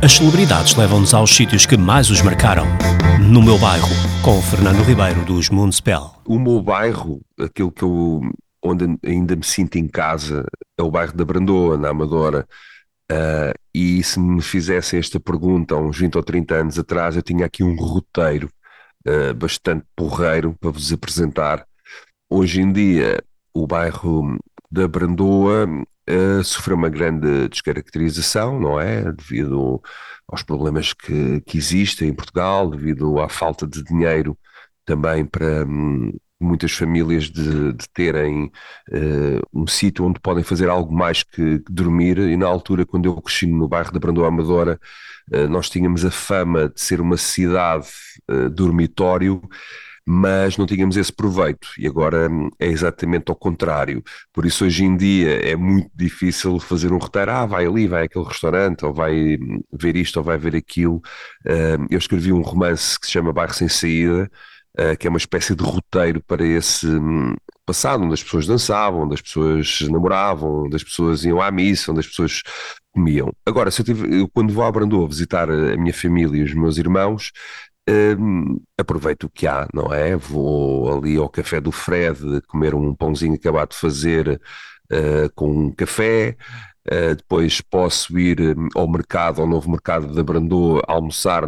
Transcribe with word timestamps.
As 0.00 0.12
celebridades 0.12 0.76
levam-nos 0.76 1.12
aos 1.12 1.34
sítios 1.34 1.66
que 1.66 1.76
mais 1.76 2.08
os 2.08 2.22
marcaram. 2.22 2.66
No 3.20 3.42
meu 3.42 3.58
bairro, 3.58 3.88
com 4.22 4.38
o 4.38 4.42
Fernando 4.42 4.84
Ribeiro 4.84 5.24
dos 5.24 5.50
Moonspell. 5.50 6.14
O 6.24 6.38
meu 6.38 6.62
bairro, 6.62 7.20
aquilo 7.36 7.72
que 7.72 7.82
eu 7.82 8.20
onde 8.62 8.96
ainda 9.04 9.34
me 9.34 9.42
sinto 9.42 9.76
em 9.76 9.88
casa, 9.88 10.46
é 10.78 10.82
o 10.84 10.90
bairro 10.90 11.16
da 11.16 11.24
Brandoa, 11.24 11.76
na 11.76 11.88
Amadora. 11.88 12.46
Uh, 13.10 13.52
e 13.74 14.00
se 14.04 14.20
me 14.20 14.40
fizessem 14.40 15.00
esta 15.00 15.18
pergunta 15.18 15.74
há 15.74 15.78
uns 15.78 15.98
20 15.98 16.14
ou 16.14 16.22
30 16.22 16.54
anos 16.54 16.78
atrás, 16.78 17.16
eu 17.16 17.22
tinha 17.22 17.44
aqui 17.44 17.64
um 17.64 17.74
roteiro 17.74 18.48
uh, 19.04 19.34
bastante 19.34 19.84
porreiro 19.96 20.54
para 20.60 20.70
vos 20.70 20.92
apresentar. 20.92 21.66
Hoje 22.30 22.60
em 22.60 22.72
dia, 22.72 23.20
o 23.52 23.66
bairro 23.66 24.38
da 24.70 24.86
Brandoa 24.86 25.66
uh, 26.08 26.42
sofreu 26.42 26.76
uma 26.76 26.88
grande 26.88 27.48
descaracterização, 27.48 28.58
não 28.58 28.80
é? 28.80 29.12
Devido 29.12 29.82
aos 30.26 30.42
problemas 30.42 30.92
que, 30.92 31.40
que 31.42 31.58
existem 31.58 32.08
em 32.08 32.14
Portugal, 32.14 32.70
devido 32.70 33.20
à 33.20 33.28
falta 33.28 33.66
de 33.66 33.82
dinheiro 33.82 34.36
também 34.84 35.24
para 35.24 35.64
hum, 35.66 36.12
muitas 36.40 36.72
famílias 36.72 37.24
de, 37.24 37.72
de 37.74 37.88
terem 37.92 38.46
uh, 38.90 39.40
um 39.52 39.66
sítio 39.66 40.04
onde 40.04 40.20
podem 40.20 40.42
fazer 40.42 40.68
algo 40.68 40.94
mais 40.94 41.22
que, 41.22 41.58
que, 41.60 41.72
dormir. 41.72 42.18
E 42.18 42.36
na 42.36 42.46
altura, 42.46 42.86
quando 42.86 43.06
eu 43.06 43.20
cresci 43.20 43.46
no 43.46 43.68
bairro 43.68 43.92
da 43.92 43.98
Brandoa 43.98 44.28
Amadora, 44.28 44.80
uh, 45.32 45.48
nós 45.48 45.68
tínhamos 45.68 46.04
a 46.04 46.10
fama 46.10 46.68
de 46.68 46.80
ser 46.80 47.00
uma 47.00 47.16
cidade 47.16 47.88
dormitório 48.52 49.40
mas 50.10 50.56
não 50.56 50.64
tínhamos 50.64 50.96
esse 50.96 51.12
proveito 51.12 51.68
e 51.76 51.86
agora 51.86 52.30
hum, 52.30 52.48
é 52.58 52.66
exatamente 52.66 53.28
ao 53.28 53.36
contrário. 53.36 54.02
Por 54.32 54.46
isso, 54.46 54.64
hoje 54.64 54.82
em 54.82 54.96
dia 54.96 55.28
é 55.46 55.54
muito 55.54 55.90
difícil 55.94 56.58
fazer 56.58 56.90
um 56.90 56.96
roteiro. 56.96 57.30
Ah, 57.30 57.44
vai 57.44 57.66
ali, 57.66 57.86
vai 57.86 58.06
àquele 58.06 58.24
restaurante, 58.24 58.86
ou 58.86 58.94
vai 58.94 59.36
hum, 59.36 59.60
ver 59.70 59.96
isto, 59.96 60.16
ou 60.16 60.24
vai 60.24 60.38
ver 60.38 60.56
aquilo. 60.56 61.02
Hum, 61.46 61.86
eu 61.90 61.98
escrevi 61.98 62.32
um 62.32 62.40
romance 62.40 62.98
que 62.98 63.06
se 63.06 63.12
chama 63.12 63.34
Bairro 63.34 63.52
Sem 63.52 63.68
Saída, 63.68 64.30
que 65.00 65.08
é 65.08 65.10
uma 65.10 65.18
espécie 65.18 65.56
de 65.56 65.64
roteiro 65.64 66.22
para 66.22 66.46
esse 66.46 66.86
passado, 67.66 68.04
onde 68.04 68.14
as 68.14 68.22
pessoas 68.22 68.46
dançavam, 68.46 69.02
onde 69.02 69.14
as 69.14 69.20
pessoas 69.20 69.80
namoravam, 69.90 70.66
onde 70.66 70.76
as 70.76 70.84
pessoas 70.84 71.24
iam 71.24 71.40
à 71.42 71.50
missa, 71.50 71.90
onde 71.90 72.00
as 72.00 72.06
pessoas 72.06 72.42
comiam. 72.92 73.32
Agora, 73.44 73.70
se 73.70 73.80
eu, 73.82 73.84
tive, 73.84 74.20
eu 74.20 74.28
quando 74.28 74.52
vou 74.52 74.64
a 74.64 74.72
Brandoa 74.72 75.08
visitar 75.08 75.50
a 75.50 75.76
minha 75.76 75.92
família 75.92 76.40
e 76.40 76.44
os 76.44 76.54
meus 76.54 76.78
irmãos, 76.78 77.32
um, 77.88 78.60
aproveito 78.76 79.24
o 79.24 79.30
que 79.30 79.46
há, 79.46 79.66
não 79.72 79.92
é? 79.92 80.16
Vou 80.16 80.98
ali 80.98 81.16
ao 81.16 81.28
café 81.28 81.60
do 81.60 81.72
Fred 81.72 82.18
comer 82.46 82.74
um 82.74 82.94
pãozinho 82.94 83.34
acabado 83.34 83.70
de 83.70 83.76
fazer 83.76 84.40
uh, 84.92 85.32
com 85.34 85.50
um 85.50 85.72
café. 85.72 86.36
Uh, 86.86 87.14
depois 87.16 87.60
posso 87.60 88.18
ir 88.18 88.40
hum, 88.40 88.68
ao 88.74 88.88
mercado, 88.88 89.40
ao 89.40 89.46
novo 89.46 89.70
mercado 89.70 90.12
da 90.14 90.22
Brandoa, 90.22 90.82
almoçar 90.86 91.44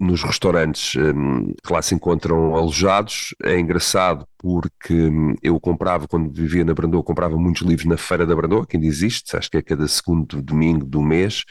nos 0.00 0.22
restaurantes 0.22 0.96
um, 0.96 1.52
que 1.62 1.72
lá 1.72 1.82
se 1.82 1.94
encontram 1.94 2.56
alojados. 2.56 3.34
É 3.42 3.58
engraçado 3.58 4.26
porque 4.38 4.94
um, 4.94 5.34
eu 5.42 5.60
comprava, 5.60 6.08
quando 6.08 6.32
vivia 6.32 6.64
na 6.64 6.72
Brandoa, 6.72 7.02
comprava 7.02 7.36
muitos 7.36 7.62
livros 7.62 7.86
na 7.86 7.98
Feira 7.98 8.26
da 8.26 8.34
Brandoa, 8.34 8.66
que 8.66 8.76
ainda 8.76 8.86
existe, 8.86 9.36
acho 9.36 9.50
que 9.50 9.58
é 9.58 9.62
cada 9.62 9.86
segundo 9.86 10.40
domingo 10.42 10.86
do 10.86 11.02
mês. 11.02 11.44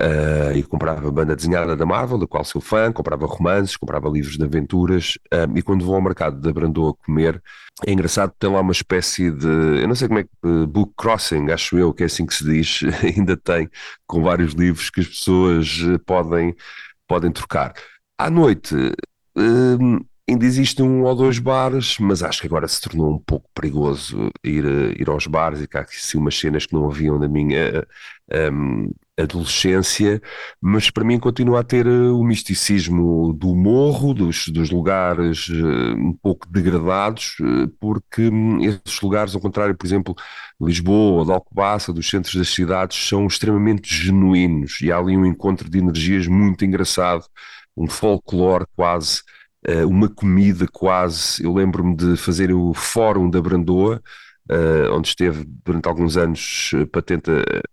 Uh, 0.00 0.56
e 0.56 0.62
comprava 0.62 1.10
banda 1.10 1.36
desenhada 1.36 1.76
da 1.76 1.84
Marvel, 1.84 2.16
da 2.16 2.26
qual 2.26 2.42
sou 2.42 2.58
fã, 2.58 2.90
comprava 2.90 3.26
romances, 3.26 3.76
comprava 3.76 4.08
livros 4.08 4.38
de 4.38 4.44
aventuras, 4.44 5.18
uh, 5.30 5.54
e 5.54 5.60
quando 5.60 5.84
vou 5.84 5.94
ao 5.94 6.00
mercado 6.00 6.40
da 6.40 6.50
Brandoa 6.50 6.94
comer, 6.94 7.42
é 7.86 7.92
engraçado, 7.92 8.32
tem 8.38 8.50
lá 8.50 8.60
uma 8.60 8.72
espécie 8.72 9.30
de, 9.30 9.46
eu 9.46 9.86
não 9.86 9.94
sei 9.94 10.08
como 10.08 10.20
é 10.20 10.22
que, 10.24 10.30
uh, 10.42 10.66
book 10.66 10.94
crossing, 10.96 11.50
acho 11.50 11.76
eu, 11.78 11.92
que 11.92 12.02
é 12.02 12.06
assim 12.06 12.24
que 12.24 12.34
se 12.34 12.44
diz, 12.44 12.80
ainda 13.04 13.36
tem, 13.36 13.68
com 14.06 14.22
vários 14.22 14.54
livros 14.54 14.88
que 14.88 15.00
as 15.00 15.08
pessoas 15.08 15.78
podem, 16.06 16.56
podem 17.06 17.30
trocar. 17.30 17.74
À 18.16 18.30
noite, 18.30 18.74
ainda 20.26 20.46
existem 20.46 20.84
um 20.84 21.02
ou 21.02 21.14
dois 21.14 21.38
bares, 21.38 21.98
mas 21.98 22.22
acho 22.22 22.40
que 22.40 22.46
agora 22.46 22.66
se 22.68 22.80
tornou 22.80 23.12
um 23.12 23.18
pouco 23.18 23.50
perigoso 23.54 24.30
ir, 24.44 24.64
ir 24.98 25.08
aos 25.10 25.26
bares 25.26 25.60
e 25.60 25.66
cá 25.66 25.82
assim 25.82 26.18
umas 26.18 26.38
cenas 26.38 26.64
que 26.64 26.72
não 26.72 26.88
haviam 26.88 27.18
na 27.18 27.28
minha 27.28 27.86
um, 28.52 28.90
adolescência, 29.22 30.20
mas 30.60 30.90
para 30.90 31.04
mim 31.04 31.18
continua 31.18 31.60
a 31.60 31.64
ter 31.64 31.86
eh, 31.86 31.90
o 32.10 32.22
misticismo 32.22 33.32
do 33.32 33.54
morro, 33.54 34.14
dos, 34.14 34.48
dos 34.48 34.70
lugares 34.70 35.48
uh, 35.48 35.96
um 35.96 36.12
pouco 36.12 36.48
degradados, 36.48 37.36
uh, 37.40 37.68
porque 37.80 38.28
um, 38.28 38.60
esses 38.60 39.00
lugares, 39.02 39.34
ao 39.34 39.40
contrário, 39.40 39.76
por 39.76 39.86
exemplo, 39.86 40.14
Lisboa, 40.60 41.24
de 41.24 41.32
Alcobaça, 41.32 41.92
dos 41.92 42.08
centros 42.08 42.34
das 42.34 42.48
cidades, 42.48 43.08
são 43.08 43.26
extremamente 43.26 43.92
genuínos 43.94 44.80
e 44.80 44.92
há 44.92 44.98
ali 44.98 45.16
um 45.16 45.26
encontro 45.26 45.68
de 45.68 45.78
energias 45.78 46.26
muito 46.26 46.64
engraçado, 46.64 47.24
um 47.76 47.88
folclore 47.88 48.66
quase 48.76 49.22
uma 49.86 50.08
comida 50.08 50.66
quase. 50.72 51.44
Eu 51.44 51.52
lembro-me 51.52 51.94
de 51.94 52.16
fazer 52.16 52.50
o 52.50 52.72
Fórum 52.72 53.28
da 53.28 53.42
Brandoa, 53.42 54.02
uh, 54.50 54.92
onde 54.92 55.08
esteve 55.08 55.44
durante 55.64 55.88
alguns 55.88 56.16
anos 56.16 56.72
eh, 56.74 56.84
patente, 56.86 57.30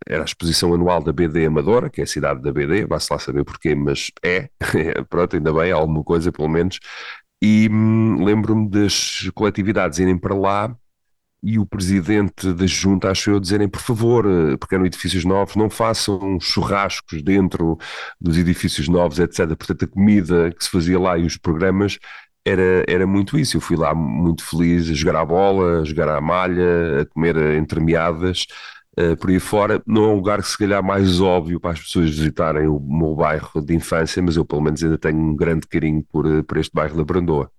era 0.08 0.22
a 0.22 0.26
exposição 0.26 0.74
anual 0.74 1.02
da 1.02 1.12
BD 1.12 1.46
Amadora, 1.46 1.90
que 1.90 2.02
é 2.02 2.04
a 2.04 2.08
cidade 2.08 2.42
da 2.42 2.52
BD, 2.52 2.86
vai-se 2.86 3.12
lá 3.12 3.20
saber 3.20 3.44
porquê, 3.44 3.74
mas 3.74 4.12
é, 4.24 4.50
pronto, 5.10 5.36
ainda 5.36 5.52
bem, 5.54 5.72
alguma 5.72 6.04
coisa 6.04 6.32
pelo 6.32 6.48
menos. 6.48 6.80
E 7.42 7.68
hum, 7.72 8.24
lembro-me 8.24 8.70
das 8.70 9.30
coletividades 9.34 10.00
irem 10.00 10.18
para 10.18 10.36
lá 10.36 10.76
e 11.44 11.60
o 11.60 11.66
presidente 11.66 12.52
da 12.54 12.66
junta, 12.66 13.12
acho 13.12 13.30
eu, 13.30 13.40
dizerem, 13.40 13.68
por 13.70 13.82
favor, 13.82 14.26
eh, 14.26 14.58
porque 14.58 14.76
eram 14.76 14.86
edifícios 14.86 15.24
novos, 15.24 15.56
não 15.56 15.70
façam 15.70 16.40
churrascos 16.40 17.22
dentro 17.22 17.78
dos 18.20 18.38
edifícios 18.38 18.88
novos, 18.88 19.20
etc. 19.20 19.48
Portanto, 19.56 19.86
a 19.86 19.88
comida 19.88 20.52
que 20.52 20.64
se 20.64 20.70
fazia 20.70 21.00
lá 21.00 21.18
e 21.18 21.26
os 21.26 21.38
programas 21.38 22.00
era, 22.48 22.84
era 22.88 23.08
muito 23.08 23.38
isso. 23.38 23.58
Eu 23.58 23.62
fui 23.62 23.76
lá 23.76 23.94
muito 23.94 24.44
feliz 24.44 24.90
a 24.90 24.94
jogar 24.94 25.20
à 25.20 25.26
bola, 25.26 25.82
a 25.82 25.86
jogar 25.86 26.10
à 26.10 26.22
malha, 26.22 27.02
a 27.02 27.06
comer 27.06 27.36
entremeadas. 27.58 28.46
Uh, 29.00 29.16
por 29.18 29.30
aí 29.30 29.40
fora, 29.40 29.82
não 29.86 30.06
é 30.06 30.08
um 30.08 30.16
lugar 30.16 30.42
que 30.42 30.48
se 30.48 30.58
calhar 30.58 30.84
mais 30.84 31.22
óbvio 31.22 31.60
para 31.60 31.72
as 31.72 31.80
pessoas 31.82 32.10
visitarem 32.10 32.68
o 32.68 32.80
meu 32.80 33.16
bairro 33.16 33.62
de 33.62 33.76
infância, 33.76 34.22
mas 34.24 34.36
eu 34.36 34.44
pelo 34.46 34.62
menos 34.62 34.84
ainda 34.84 34.98
tenho 34.98 35.20
um 35.20 35.36
grande 35.36 35.68
carinho 35.68 36.04
por, 36.12 36.26
por 36.46 36.58
este 36.58 36.72
bairro 36.74 36.98
da 36.98 37.04
Brandoa. 37.04 37.52